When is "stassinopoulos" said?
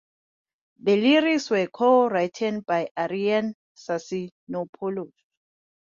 3.77-5.13